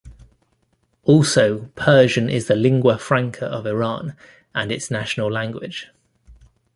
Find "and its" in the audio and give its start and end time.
4.55-4.89